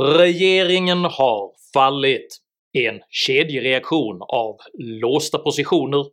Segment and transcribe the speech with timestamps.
[0.00, 2.38] Regeringen har fallit.
[2.72, 6.06] En kedjereaktion av låsta positioner,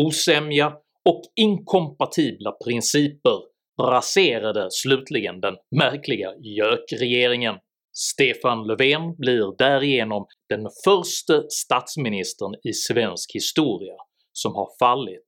[0.00, 0.72] osämja
[1.08, 3.38] och inkompatibla principer
[3.80, 7.54] raserade slutligen den märkliga JÖK-regeringen.
[7.92, 13.94] Stefan Löfven blir därigenom den första statsministern i svensk historia
[14.32, 15.24] som har fallit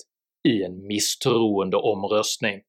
[0.48, 2.60] i en misstroendeomröstning.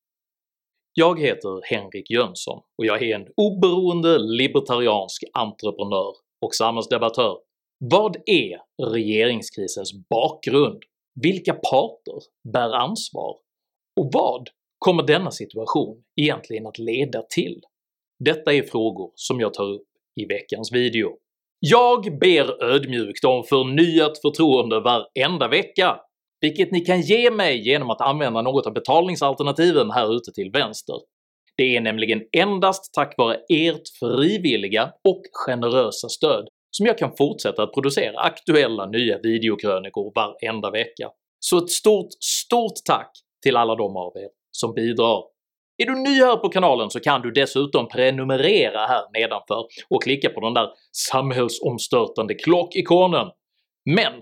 [0.97, 7.37] Jag heter Henrik Jönsson och jag är en oberoende libertariansk entreprenör och samhällsdebattör.
[7.79, 10.83] Vad är regeringskrisens bakgrund?
[11.21, 12.19] Vilka parter
[12.53, 13.35] bär ansvar?
[13.99, 17.61] Och vad kommer denna situation egentligen att leda till?
[18.19, 19.87] Detta är frågor som jag tar upp
[20.21, 21.17] i veckans video.
[21.59, 25.99] Jag ber ödmjukt om förnyat förtroende varenda vecka,
[26.45, 30.95] vilket ni kan ge mig genom att använda något av betalningsalternativen här ute till vänster.
[31.57, 37.63] Det är nämligen endast tack vare ert frivilliga och generösa stöd som jag kan fortsätta
[37.63, 41.09] att producera aktuella nya videokrönikor varenda vecka.
[41.39, 43.11] Så ett stort, stort tack
[43.43, 45.23] till alla de av er som bidrar.
[45.77, 50.29] Är du ny här på kanalen så kan du dessutom prenumerera här nedanför och klicka
[50.29, 53.27] på den där samhällsomstörtande klockikonen.
[53.85, 54.13] Men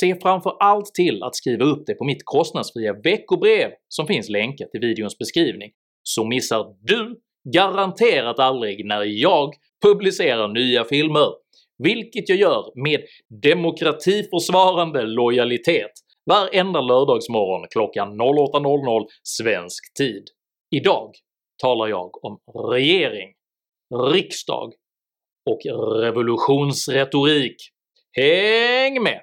[0.00, 4.68] se framför allt till att skriva upp dig på mitt kostnadsfria veckobrev som finns länkat
[4.74, 5.70] i videons beskrivning,
[6.02, 7.20] så missar du
[7.54, 11.28] garanterat aldrig när jag publicerar nya filmer,
[11.78, 13.00] vilket jag gör med
[13.42, 15.92] demokratiförsvarande lojalitet
[16.26, 20.24] varenda lördagsmorgon klockan 08.00 svensk tid.
[20.70, 21.12] Idag
[21.62, 22.38] talar jag om
[22.70, 23.32] regering,
[24.12, 24.72] riksdag
[25.50, 25.60] och
[26.00, 27.56] revolutionsretorik.
[28.16, 29.20] Häng med!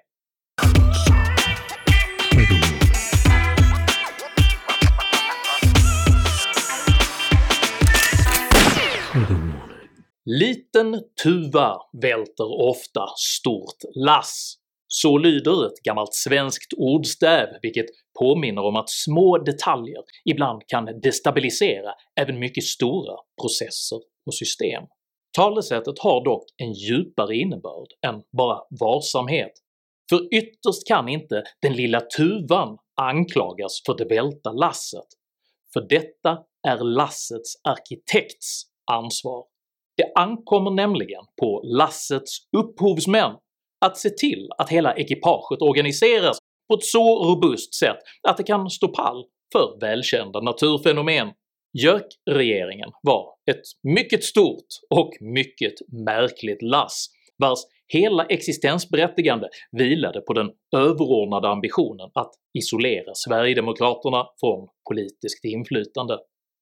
[10.25, 14.55] Liten tuva välter ofta stort lass.
[14.87, 17.85] Så lyder ett gammalt svenskt ordstäv vilket
[18.19, 24.83] påminner om att små detaljer ibland kan destabilisera även mycket stora processer och system.
[25.37, 29.51] Talesättet har dock en djupare innebörd än bara varsamhet,
[30.09, 35.07] för ytterst kan inte den lilla tuvan anklagas för det välta lasset,
[35.73, 36.37] för detta
[36.67, 39.43] är lassets arkitekts ansvar.
[39.97, 43.35] Det ankommer nämligen på lassets upphovsmän
[43.85, 46.37] att se till att hela ekipaget organiseras
[46.67, 47.97] på ett så robust sätt
[48.27, 51.27] att det kan stå pall för välkända naturfenomen.
[51.73, 55.73] JÖK-regeringen var ett mycket stort och mycket
[56.05, 57.59] märkligt lass vars
[57.93, 66.17] hela existensberättigande vilade på den överordnade ambitionen att isolera Sverigedemokraterna från politiskt inflytande.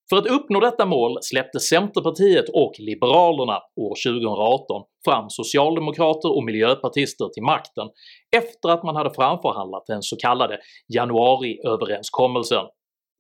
[0.10, 7.30] För att uppnå detta mål släppte Centerpartiet och Liberalerna år 2018 fram socialdemokrater och miljöpartister
[7.30, 7.88] till makten
[8.38, 12.66] efter att man hade framförhandlat den så kallade januariöverenskommelsen,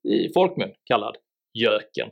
[0.07, 1.16] i folkmun kallad
[1.53, 2.09] JÖKen.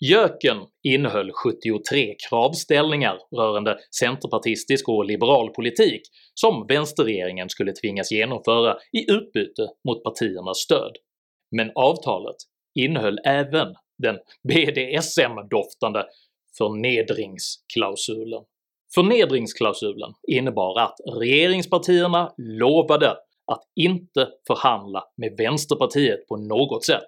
[0.00, 6.02] JÖKen innehöll 73 kravställningar rörande centerpartistisk och liberal politik
[6.34, 10.92] som vänsterregeringen skulle tvingas genomföra i utbyte mot partiernas stöd.
[11.56, 12.36] Men avtalet
[12.74, 14.18] innehöll även den
[14.48, 16.06] BDSM-doftande
[16.58, 18.42] förnedringsklausulen.
[18.94, 23.10] Förnedringsklausulen innebar att regeringspartierna lovade
[23.52, 27.06] att inte förhandla med vänsterpartiet på något sätt,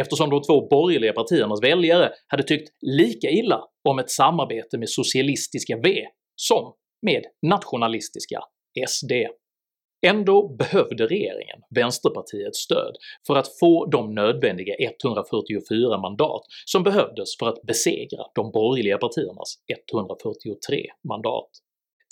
[0.00, 5.76] eftersom de två borgerliga partiernas väljare hade tyckt lika illa om ett samarbete med socialistiska
[5.76, 6.06] V
[6.36, 8.40] som med nationalistiska
[8.88, 9.12] SD.
[10.06, 12.96] Ändå behövde regeringen Vänsterpartiets stöd
[13.26, 19.54] för att få de nödvändiga 144 mandat som behövdes för att besegra de borgerliga partiernas
[19.92, 21.50] 143 mandat.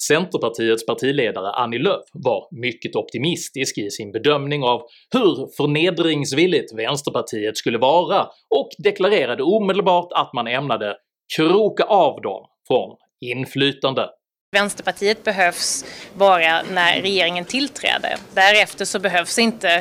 [0.09, 4.83] Centerpartiets partiledare Annie Lööf var mycket optimistisk i sin bedömning av
[5.13, 10.97] hur förnedringsvilligt Vänsterpartiet skulle vara och deklarerade omedelbart att man ämnade
[11.37, 14.09] kroka av dem från inflytande.
[14.53, 15.85] Vänsterpartiet behövs
[16.15, 18.17] bara när regeringen tillträder.
[18.35, 19.73] Därefter så behövs inte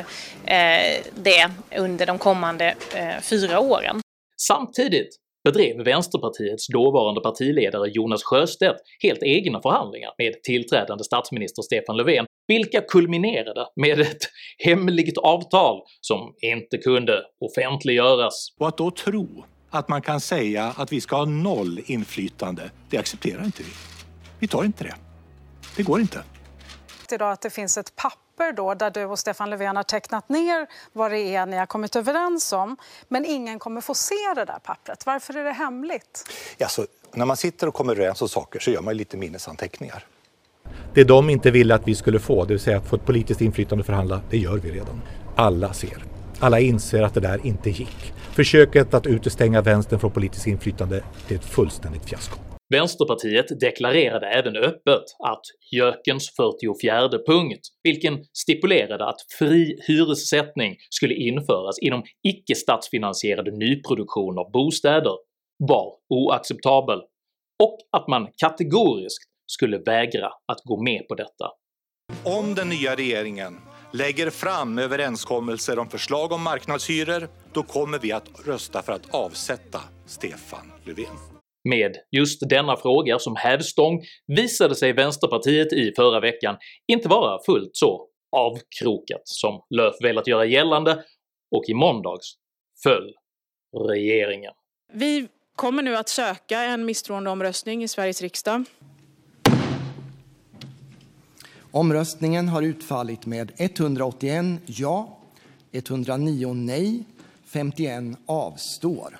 [0.44, 4.00] eh, det under de kommande eh, fyra åren.
[4.36, 12.26] Samtidigt bedrev Vänsterpartiets dåvarande partiledare Jonas Sjöstedt helt egna förhandlingar med tillträdande statsminister Stefan Löfven,
[12.46, 14.28] vilka kulminerade med ett
[14.58, 18.48] hemligt avtal som inte kunde offentliggöras.
[18.60, 22.98] Och att då tro att man kan säga att vi ska ha noll inflytande, det
[22.98, 23.72] accepterar inte vi.
[24.38, 24.94] Vi tar inte det.
[25.76, 26.22] Det går inte.
[27.12, 30.66] Idag att det finns ett papper då där du och Stefan Löfven har tecknat ner
[30.92, 32.76] vad det är ni har kommit överens om.
[33.08, 35.06] Men ingen kommer få se det där pappret.
[35.06, 36.24] Varför är det hemligt?
[36.60, 40.06] Alltså, när man sitter och kommer överens om saker så gör man lite minnesanteckningar.
[40.94, 43.40] Det de inte ville att vi skulle få, det vill säga att få ett politiskt
[43.40, 45.02] inflytande och förhandla, det gör vi redan.
[45.36, 46.04] Alla ser.
[46.40, 48.12] Alla inser att det där inte gick.
[48.32, 52.41] Försöket att utestänga vänstern från politiskt inflytande, det är ett fullständigt fiasko.
[52.72, 61.78] Vänsterpartiet deklarerade även öppet att JÖKens 44 punkt, vilken stipulerade att fri hyressättning skulle införas
[61.78, 65.12] inom icke-statsfinansierad nyproduktion av bostäder,
[65.58, 66.98] var oacceptabel
[67.62, 71.50] och att man kategoriskt skulle vägra att gå med på detta.
[72.24, 73.56] Om den nya regeringen
[73.92, 79.80] lägger fram överenskommelser om förslag om marknadshyror, då kommer vi att rösta för att avsätta
[80.06, 81.31] Stefan Löfven.
[81.64, 86.56] Med just denna fråga som hävstång visade sig Vänsterpartiet i förra veckan
[86.92, 91.04] inte vara fullt så avkrokat som Löf velat göra gällande
[91.50, 92.34] och i måndags
[92.82, 93.12] föll
[93.88, 94.52] regeringen.
[94.92, 98.64] Vi kommer nu att söka en misstroendeomröstning i Sveriges riksdag.
[101.70, 105.18] Omröstningen har utfallit med 181 ja,
[105.72, 107.04] 109 nej,
[107.46, 109.18] 51 avstår.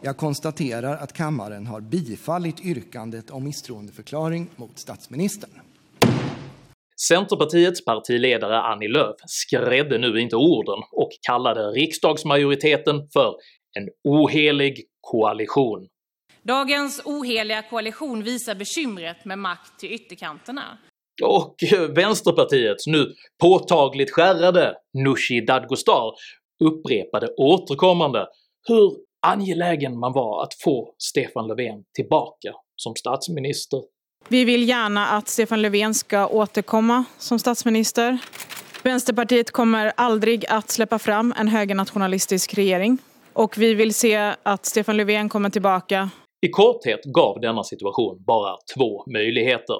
[0.00, 5.50] Jag konstaterar att kammaren har bifallit yrkandet om misstroendeförklaring mot statsministern.
[7.08, 13.34] Centerpartiets partiledare Annie Lööf skrädde nu inte orden och kallade riksdagsmajoriteten för
[13.78, 15.88] en ohelig koalition.
[16.42, 20.78] Dagens oheliga koalition visar bekymret med makt till ytterkanterna.
[21.22, 21.56] Och
[21.96, 24.74] Vänsterpartiets nu påtagligt skärrade
[25.04, 26.12] Nooshi Dadgostar
[26.64, 28.26] upprepade återkommande
[28.68, 33.82] hur angelägen man var att få Stefan Löfven tillbaka som statsminister.
[34.28, 38.18] Vi vill gärna att Stefan Löfven ska återkomma som statsminister.
[38.82, 42.98] Vänsterpartiet kommer aldrig att släppa fram en högernationalistisk regering
[43.32, 46.10] och vi vill se att Stefan Löfven kommer tillbaka.
[46.46, 49.76] I korthet gav denna situation bara två möjligheter.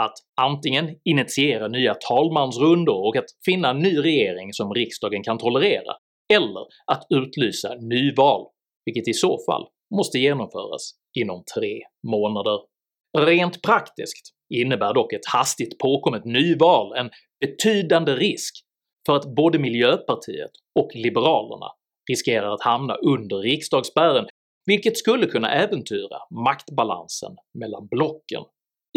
[0.00, 5.92] Att antingen initiera nya talmansrundor och att finna en ny regering som riksdagen kan tolerera,
[6.32, 8.46] eller att utlysa nyval
[8.86, 12.60] vilket i så fall måste genomföras inom tre månader.
[13.18, 17.10] Rent praktiskt innebär dock ett hastigt påkommet nyval en
[17.40, 18.54] betydande risk
[19.06, 21.66] för att både Miljöpartiet och Liberalerna
[22.10, 24.26] riskerar att hamna under riksdagsspärren,
[24.66, 28.42] vilket skulle kunna äventyra maktbalansen mellan blocken.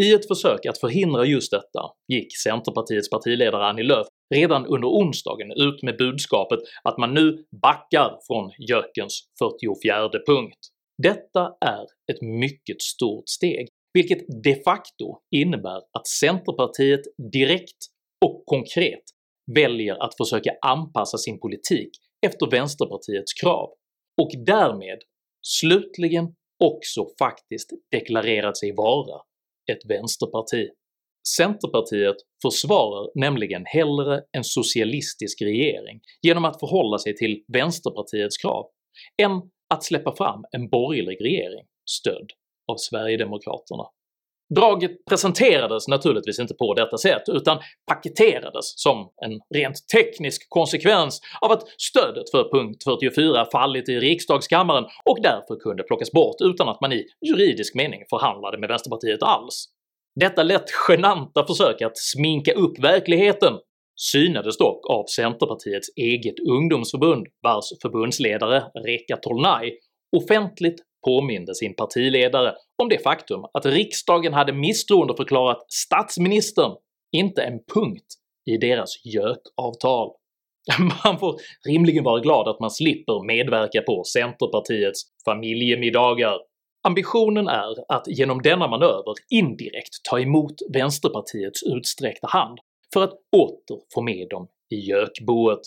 [0.02, 5.52] I ett försök att förhindra just detta gick Centerpartiets partiledare Annie Lööf redan under onsdagen
[5.52, 10.60] ut med budskapet att man nu backar från JÖKens 44 punkt.
[11.04, 17.02] Detta är ett mycket stort steg, vilket de facto innebär att Centerpartiet
[17.34, 17.82] direkt
[18.26, 19.04] och konkret
[19.56, 21.90] väljer att försöka anpassa sin politik
[22.26, 23.70] efter Vänsterpartiets krav,
[24.22, 25.00] och därmed
[25.48, 26.26] slutligen
[26.64, 29.22] också faktiskt deklarerat sig vara
[29.70, 30.70] ett vänsterparti.
[31.38, 38.66] Centerpartiet försvarar nämligen hellre en socialistisk regering genom att förhålla sig till Vänsterpartiets krav
[39.22, 39.32] än
[39.70, 42.32] att släppa fram en borgerlig regering stödd
[42.72, 43.84] av Sverigedemokraterna.
[44.56, 51.52] Draget presenterades naturligtvis inte på detta sätt utan paketerades som en rent teknisk konsekvens av
[51.52, 56.82] att stödet för punkt 44 fallit i riksdagskammaren och därför kunde plockas bort utan att
[56.82, 59.66] man i juridisk mening förhandlade med vänsterpartiet alls.
[60.20, 63.54] Detta lätt genanta försök att sminka upp verkligheten
[63.96, 69.72] synades dock av Centerpartiets eget ungdomsförbund, vars förbundsledare Reka Tolnai
[70.18, 76.72] offentligt påminde sin partiledare om det faktum att riksdagen hade misstroendeförklarat statsministern,
[77.12, 78.06] inte en punkt
[78.46, 80.12] i deras JÖK-avtal.
[81.04, 86.38] Man får rimligen vara glad att man slipper medverka på Centerpartiets familjemiddagar.
[86.84, 92.60] Ambitionen är att genom denna manöver indirekt ta emot vänsterpartiets utsträckta hand
[92.94, 95.62] för att åter få med dem i JÖK-boet.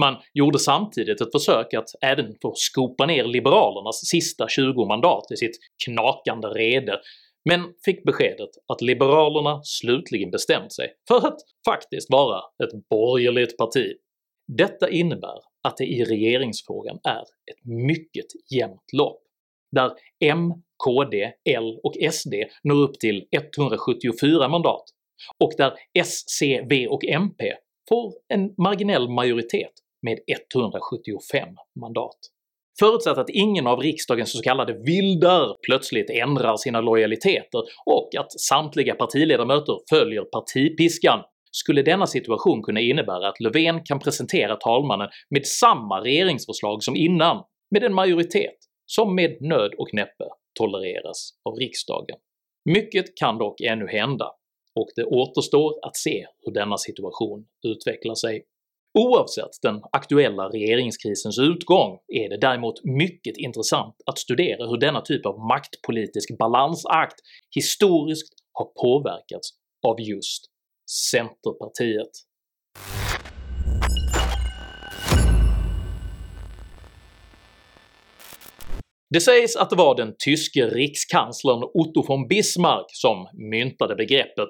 [0.00, 5.36] Man gjorde samtidigt ett försök att även få skopa ner liberalernas sista 20 mandat i
[5.36, 7.00] sitt knakande rede,
[7.44, 13.92] men fick beskedet att liberalerna slutligen bestämt sig för att faktiskt vara ett borgerligt parti.
[14.56, 19.22] Detta innebär att det i regeringsfrågan är ett mycket jämnt lopp,
[19.72, 19.92] där
[20.24, 20.52] M,
[20.84, 22.34] KD, L och SD
[22.64, 24.84] når upp till 174 mandat
[25.38, 27.52] och där S, C, V och MP
[27.88, 29.72] får en marginell majoritet
[30.04, 30.18] med
[30.54, 31.48] 175
[31.80, 32.16] mandat.
[32.78, 38.94] Förutsatt att ingen av riksdagens så kallade vildar plötsligt ändrar sina lojaliteter och att samtliga
[38.94, 41.20] partiledamöter följer partipiskan
[41.50, 47.44] skulle denna situation kunna innebära att Löfven kan presentera talmannen med samma regeringsförslag som innan,
[47.70, 48.56] med en majoritet
[48.86, 50.24] som med nöd och näppe
[50.58, 52.16] tolereras av riksdagen.
[52.64, 54.26] Mycket kan dock ännu hända,
[54.74, 58.44] och det återstår att se hur denna situation utvecklar sig.
[58.98, 65.26] Oavsett den aktuella regeringskrisens utgång är det däremot mycket intressant att studera hur denna typ
[65.26, 67.14] av maktpolitisk balansakt
[67.54, 69.50] historiskt har påverkats
[69.86, 70.44] av just
[71.10, 72.10] Centerpartiet.
[79.10, 84.48] Det sägs att det var den tyske rikskanslern Otto von Bismarck som myntade begreppet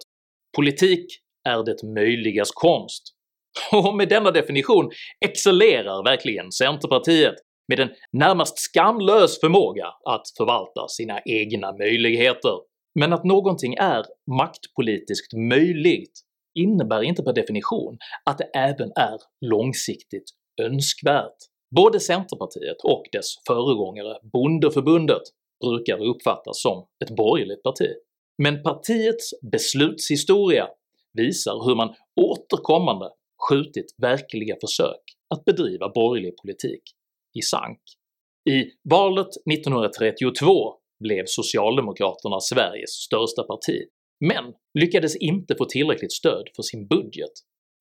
[0.56, 1.06] “politik
[1.48, 3.14] är det möjligas konst”
[3.72, 4.90] och med denna definition
[5.24, 7.34] excellerar verkligen Centerpartiet
[7.68, 12.58] med en närmast skamlös förmåga att förvalta sina egna möjligheter.
[12.94, 14.04] Men att någonting är
[14.38, 16.20] maktpolitiskt möjligt
[16.54, 20.30] innebär inte per definition att det även är långsiktigt
[20.62, 21.36] önskvärt.
[21.76, 25.22] Både Centerpartiet och dess föregångare Bondeförbundet
[25.64, 27.88] brukar uppfattas som ett borgerligt parti,
[28.42, 30.68] men partiets beslutshistoria
[31.12, 33.10] visar hur man återkommande
[33.48, 35.02] skjutit verkliga försök
[35.34, 36.82] att bedriva borgerlig politik
[37.38, 37.80] i sank.
[38.50, 43.78] I valet 1932 blev Socialdemokraterna Sveriges största parti,
[44.20, 44.44] men
[44.78, 47.32] lyckades inte få tillräckligt stöd för sin budget.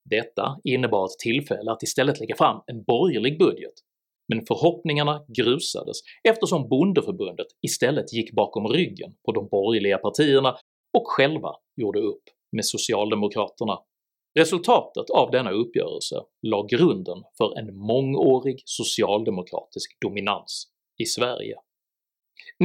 [0.09, 3.73] Detta innebar ett tillfälle att istället lägga fram en borgerlig budget,
[4.27, 5.97] men förhoppningarna grusades
[6.29, 10.57] eftersom bondeförbundet istället gick bakom ryggen på de borgerliga partierna
[10.97, 13.79] och själva gjorde upp med socialdemokraterna.
[14.39, 21.55] Resultatet av denna uppgörelse la grunden för en mångårig socialdemokratisk dominans i Sverige.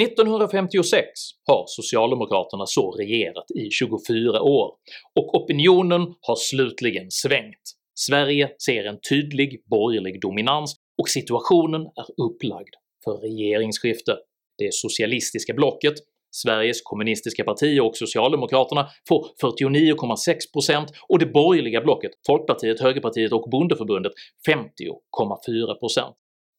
[0.01, 1.03] 1956
[1.47, 4.75] har socialdemokraterna så regerat i 24 år,
[5.15, 7.63] och opinionen har slutligen svängt.
[7.95, 14.17] Sverige ser en tydlig borgerlig dominans och situationen är upplagd för regeringsskifte.
[14.59, 15.95] Det socialistiska blocket
[16.30, 24.12] Sveriges kommunistiska parti och Socialdemokraterna får 49,6% och det borgerliga blocket Folkpartiet, Högerpartiet och Bondeförbundet
[24.49, 26.14] 50,4%.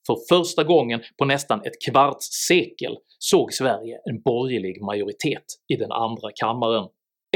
[0.07, 5.91] För första gången på nästan ett kvarts sekel såg Sverige en borgerlig majoritet i den
[5.91, 6.88] andra kammaren.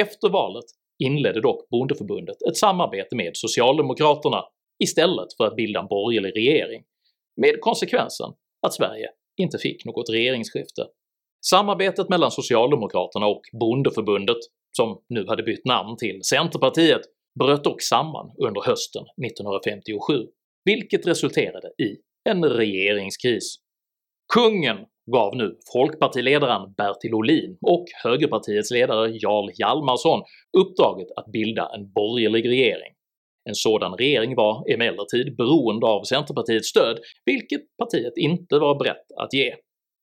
[0.02, 0.66] Efter valet
[1.04, 4.44] inledde dock Bondeförbundet ett samarbete med Socialdemokraterna
[4.84, 6.84] istället för att bilda en borgerlig regering,
[7.42, 8.30] med konsekvensen
[8.62, 10.88] att Sverige inte fick något regeringsskifte.
[11.50, 14.38] Samarbetet mellan Socialdemokraterna och Bondeförbundet,
[14.78, 17.02] som nu hade bytt namn till Centerpartiet,
[17.40, 20.14] bröt dock samman under hösten 1957,
[20.66, 21.98] vilket resulterade i
[22.30, 23.56] en regeringskris.
[24.34, 24.78] Kungen
[25.12, 30.24] gav nu folkpartiledaren Bertil Ohlin och högerpartiets ledare Jarl Hjalmarsson
[30.58, 32.94] uppdraget att bilda en borgerlig regering.
[33.50, 39.34] En sådan regering var emellertid beroende av Centerpartiets stöd, vilket partiet inte var berett att
[39.34, 39.56] ge.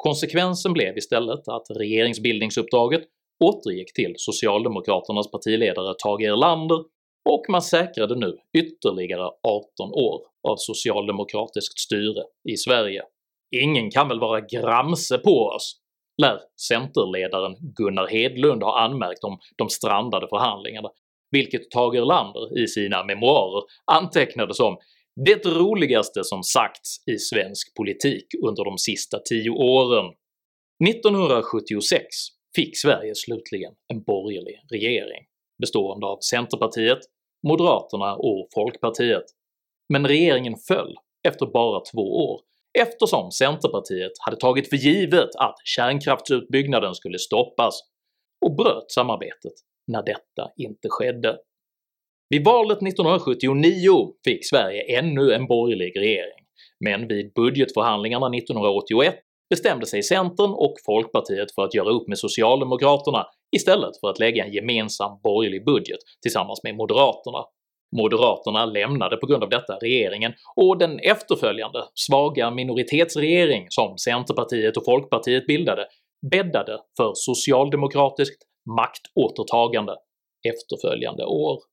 [0.02, 3.02] Konsekvensen blev istället att regeringsbildningsuppdraget
[3.45, 6.85] återgick till socialdemokraternas partiledare Tage Erlander
[7.30, 13.02] och man säkrade nu ytterligare 18 år av socialdemokratiskt styre i Sverige.
[13.57, 15.76] “Ingen kan väl vara gramse på oss?”
[16.23, 20.88] lär centerledaren Gunnar Hedlund ha anmärkt om de strandade förhandlingarna,
[21.30, 24.76] vilket Tage Erlander i sina memoarer antecknade som
[25.25, 30.15] “det roligaste som sagts i svensk politik under de sista tio åren”.
[30.89, 32.07] 1976
[32.57, 35.25] fick Sverige slutligen en borgerlig regering
[35.61, 36.99] bestående av Centerpartiet,
[37.47, 39.25] Moderaterna och Folkpartiet,
[39.89, 40.95] men regeringen föll
[41.29, 42.41] efter bara två år
[42.79, 47.81] eftersom Centerpartiet hade tagit för givet att kärnkraftsutbyggnaden skulle stoppas
[48.47, 49.53] och bröt samarbetet
[49.87, 51.39] när detta inte skedde.
[52.30, 56.44] Vid valet 1979 fick Sverige ännu en borgerlig regering,
[56.84, 59.14] men vid budgetförhandlingarna 1981
[59.50, 64.44] bestämde sig Centern och Folkpartiet för att göra upp med Socialdemokraterna istället för att lägga
[64.44, 67.44] en gemensam borgerlig budget tillsammans med Moderaterna.
[67.96, 74.84] Moderaterna lämnade på grund av detta regeringen, och den efterföljande svaga minoritetsregering som Centerpartiet och
[74.84, 75.87] Folkpartiet bildade
[76.30, 78.42] bäddade för socialdemokratiskt
[78.76, 79.96] maktåtertagande
[80.49, 81.70] efterföljande år.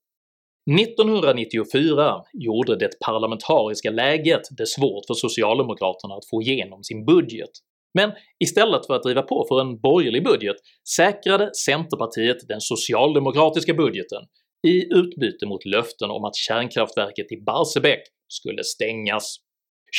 [0.68, 7.50] 1994 gjorde det parlamentariska läget det svårt för socialdemokraterna att få igenom sin budget,
[7.94, 8.12] men
[8.44, 10.56] istället för att driva på för en borgerlig budget
[10.96, 14.22] säkrade Centerpartiet den socialdemokratiska budgeten
[14.66, 19.36] i utbyte mot löften om att kärnkraftverket i Barsebäck skulle stängas.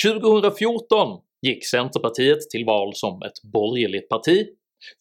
[0.06, 4.48] 2014 gick Centerpartiet till val som ett borgerligt parti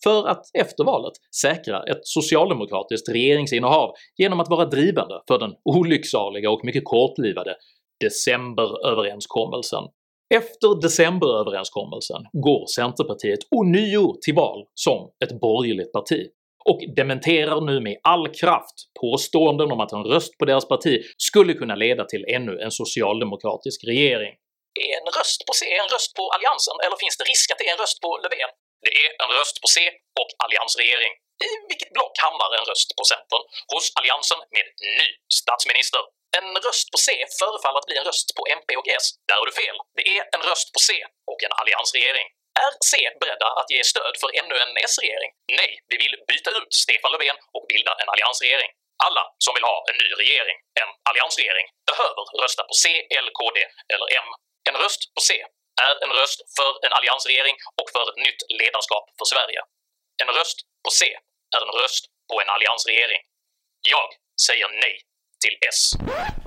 [0.05, 6.51] för att efter valet säkra ett socialdemokratiskt regeringsinnehav genom att vara drivande för den olycksaliga
[6.51, 7.57] och mycket kortlivade
[8.05, 9.85] “decemberöverenskommelsen”
[10.35, 16.21] Efter decemberöverenskommelsen går Centerpartiet ånyo till val som ett borgerligt parti
[16.65, 20.95] och dementerar nu med all kraft påståenden om att en röst på deras parti
[21.29, 24.33] skulle kunna leda till ännu en socialdemokratisk regering.
[24.85, 27.67] Är en röst på C en röst på alliansen, eller finns det risk att det
[27.69, 28.53] är en röst på Löfven?
[28.89, 29.79] Det är en röst på C
[30.21, 31.13] och alliansregering.
[31.49, 33.45] I vilket block hamnar en röst på Centern?
[33.73, 34.67] Hos alliansen med
[35.01, 35.09] ny
[35.41, 36.03] statsminister.
[36.39, 37.09] En röst på C
[37.41, 39.07] förefaller att bli en röst på MP och S.
[39.29, 39.77] Där har du fel.
[39.99, 40.91] Det är en röst på C
[41.31, 42.27] och en alliansregering.
[42.67, 45.31] Är C beredda att ge stöd för ännu en S-regering?
[45.61, 48.71] Nej, vi vill byta ut Stefan Löfven och bilda en alliansregering.
[49.07, 52.85] Alla som vill ha en ny regering, en alliansregering, behöver rösta på C,
[53.23, 53.59] L, KD
[53.93, 54.29] eller M.
[54.69, 55.31] En röst på C
[55.87, 59.61] är en röst för en alliansregering och för ett nytt ledarskap för Sverige.
[60.23, 61.03] En röst på C
[61.57, 63.23] är en röst på en alliansregering.
[63.95, 64.09] Jag
[64.47, 64.95] säger nej
[65.43, 65.81] till S.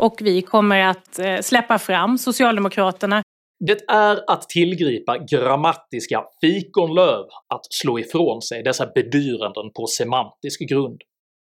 [0.05, 3.17] Och vi kommer att eh, släppa fram Socialdemokraterna
[3.65, 11.01] det är att tillgripa grammatiska fikonlöv att slå ifrån sig dessa bedyranden på semantisk grund.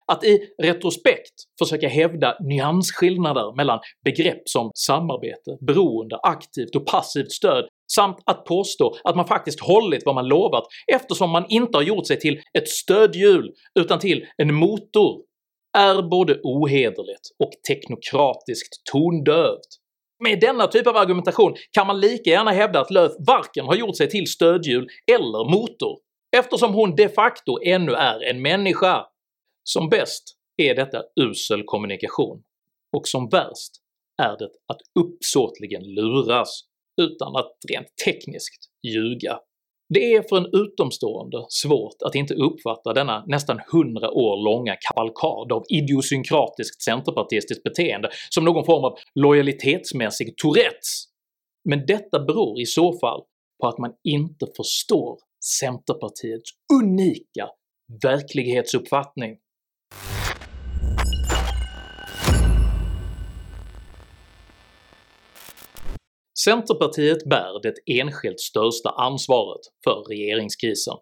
[0.07, 7.65] Att i retrospekt försöka hävda nyansskillnader mellan begrepp som samarbete, beroende, aktivt och passivt stöd
[7.95, 12.07] samt att påstå att man faktiskt hållit vad man lovat eftersom man inte har gjort
[12.07, 15.23] sig till ett stödhjul utan till en motor
[15.79, 19.69] är både ohederligt och teknokratiskt tondövt.
[20.25, 23.97] Med denna typ av argumentation kan man lika gärna hävda att Löf varken har gjort
[23.97, 25.99] sig till stödhjul eller motor,
[26.37, 29.07] eftersom hon de facto ännu är en människa.
[29.65, 30.23] Som bäst
[30.57, 32.43] är detta usel kommunikation,
[32.97, 33.73] och som värst
[34.23, 36.61] är det att uppsåtligen luras
[37.03, 39.39] utan att rent tekniskt ljuga.
[39.89, 45.53] Det är för en utomstående svårt att inte uppfatta denna nästan 100 år långa kavalkad
[45.53, 51.05] av idiosynkratiskt centerpartistiskt beteende som någon form av lojalitetsmässig tourettes,
[51.69, 53.23] men detta beror i så fall
[53.61, 55.19] på att man inte förstår
[55.61, 56.51] Centerpartiets
[56.83, 57.49] unika
[58.03, 59.37] verklighetsuppfattning.
[66.45, 70.95] Centerpartiet bär det enskilt största ansvaret för regeringskrisen.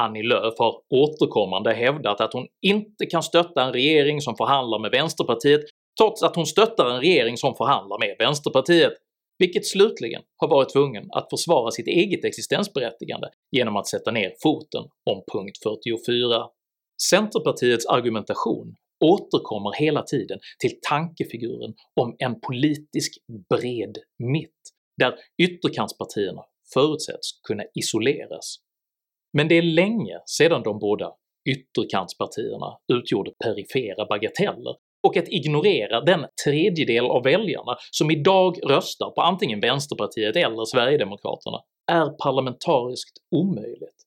[0.00, 4.90] Annie Lööf har återkommande hävdat att hon inte kan stötta en regering som förhandlar med
[4.90, 5.60] Vänsterpartiet
[6.00, 8.92] trots att hon stöttar en regering som förhandlar med Vänsterpartiet,
[9.38, 14.82] vilket slutligen har varit tvungen att försvara sitt eget existensberättigande genom att sätta ner foten
[15.10, 16.46] om punkt 44.
[17.10, 23.12] Centerpartiets argumentation återkommer hela tiden till tankefiguren om en politisk
[23.50, 24.60] bred mitt,
[24.96, 26.42] där ytterkantspartierna
[26.74, 28.56] förutsätts kunna isoleras.
[29.32, 31.12] Men det är länge sedan de båda
[31.50, 34.74] ytterkantspartierna utgjorde perifera bagateller
[35.06, 41.58] och att ignorera den tredjedel av väljarna som idag röstar på antingen Vänsterpartiet eller Sverigedemokraterna
[41.92, 44.06] är parlamentariskt omöjligt.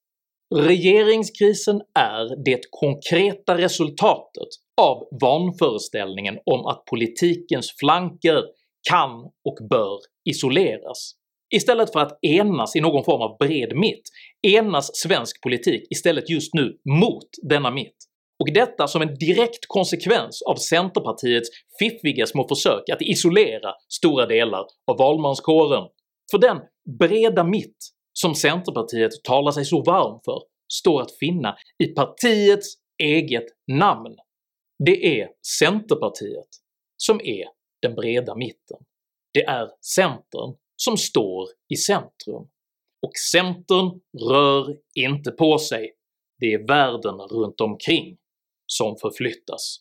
[0.56, 4.48] Regeringskrisen är det konkreta resultatet
[4.82, 8.44] av vanföreställningen om att politikens flanker
[8.90, 11.16] kan och bör isoleras.
[11.56, 14.02] Istället för att enas i någon form av bred mitt
[14.48, 17.96] enas svensk politik istället just nu mot denna mitt,
[18.40, 24.66] och detta som en direkt konsekvens av Centerpartiets fiffiga små försök att isolera stora delar
[24.92, 25.84] av valmanskåren.
[26.32, 26.58] För den
[27.00, 30.42] breda mitt som Centerpartiet talar sig så varm för
[30.74, 32.68] står att finna i partiets
[33.04, 34.16] eget namn.
[34.86, 36.48] Det är Centerpartiet
[36.98, 37.46] som är
[37.82, 38.78] den breda mitten.
[39.34, 42.48] Det är Centern som står i centrum.
[43.02, 45.94] Och Centern rör inte på sig,
[46.40, 48.18] det är världen runt omkring
[48.68, 49.78] som förflyttas.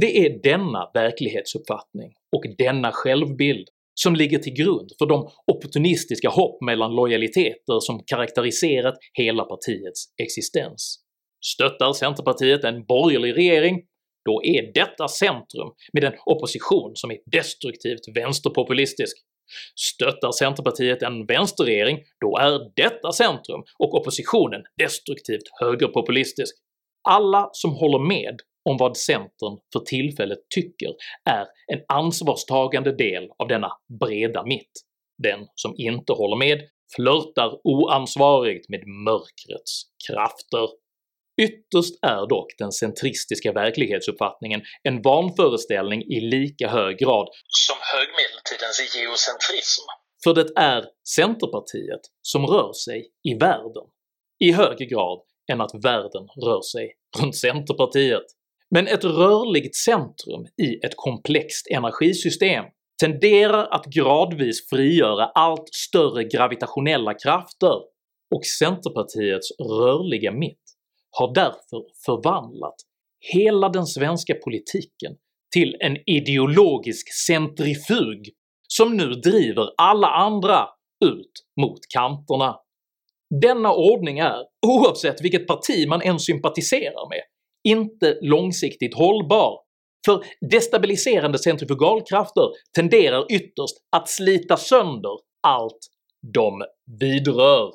[0.00, 6.62] Det är denna verklighetsuppfattning och denna självbild som ligger till grund för de opportunistiska hopp
[6.62, 10.98] mellan lojaliteter som karaktäriserat hela partiets existens.
[11.44, 13.82] Stöttar Centerpartiet en borgerlig regering,
[14.24, 19.16] då är detta centrum med en opposition som är destruktivt vänsterpopulistisk.
[19.76, 26.54] Stöttar Centerpartiet en vänsterregering, då är detta centrum och oppositionen destruktivt högerpopulistisk.
[27.08, 28.36] Alla som håller med
[28.70, 30.88] om vad centern för tillfället tycker
[31.30, 34.72] är en ansvarstagande del av denna breda mitt.
[35.22, 36.60] Den som inte håller med
[36.96, 40.68] flörtar oansvarigt med mörkrets krafter.
[41.42, 49.82] Ytterst är dock den centristiska verklighetsuppfattningen en vanföreställning i lika hög grad som högmedeltidens geocentrism,
[50.24, 50.84] för det är
[51.16, 53.86] Centerpartiet som rör sig i världen,
[54.44, 55.20] i högre grad
[55.52, 58.26] än att världen rör sig runt Centerpartiet.
[58.74, 62.64] Men ett rörligt centrum i ett komplext energisystem
[63.00, 67.74] tenderar att gradvis frigöra allt större gravitationella krafter
[68.34, 70.62] och Centerpartiets rörliga mitt
[71.10, 72.74] har därför förvandlat
[73.32, 75.12] hela den svenska politiken
[75.54, 78.30] till en ideologisk centrifug
[78.68, 80.68] som nu driver alla andra
[81.04, 82.56] ut mot kanterna.
[83.42, 87.22] Denna ordning är, oavsett vilket parti man än sympatiserar med,
[87.64, 89.58] inte långsiktigt hållbar,
[90.06, 95.88] för destabiliserande centrifugalkrafter tenderar ytterst att slita sönder allt
[96.34, 96.62] de
[97.00, 97.72] vidrör.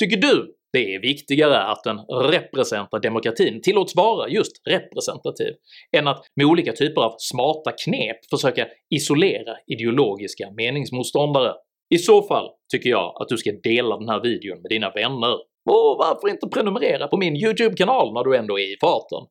[0.00, 1.98] Tycker du det är viktigare att den
[2.30, 5.54] representativa demokratin tillåts vara just representativ
[5.96, 11.54] än att med olika typer av smarta knep försöka isolera ideologiska meningsmotståndare.
[11.94, 15.38] I så fall tycker jag att du ska dela den här videon med dina vänner,
[15.70, 19.26] och varför inte prenumerera på min YouTube-kanal när du ändå är i farten?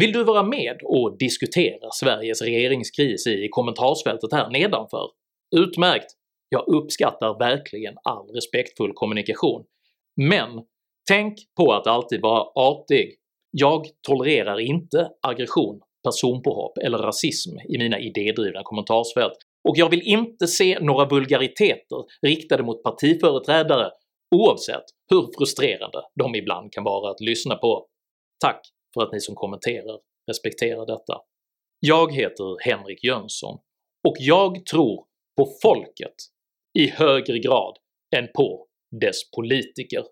[0.00, 5.10] Vill du vara med och diskutera Sveriges regeringskris i kommentarsfältet här nedanför?
[5.56, 6.06] Utmärkt!
[6.48, 9.64] Jag uppskattar verkligen all respektfull kommunikation,
[10.16, 10.50] men
[11.08, 13.14] tänk på att alltid vara artig.
[13.50, 20.46] Jag tolererar inte aggression, personpåhopp eller rasism i mina idédrivna kommentarsfält, och jag vill inte
[20.46, 23.90] se några vulgariteter riktade mot partiföreträdare
[24.34, 27.88] oavsett hur frustrerande de ibland kan vara att lyssna på.
[28.40, 31.20] Tack för att ni som kommenterar respekterar detta.
[31.80, 33.58] Jag heter Henrik Jönsson,
[34.08, 36.14] och jag tror på folket
[36.78, 37.78] i högre grad
[38.16, 38.66] än på
[39.00, 40.04] dess politiker.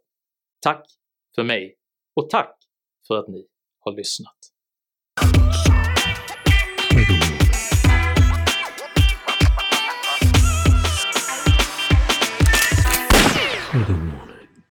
[0.61, 0.87] Tack
[1.35, 1.77] för mig,
[2.21, 2.59] och tack
[3.09, 3.47] för att ni
[3.81, 4.54] har lyssnat.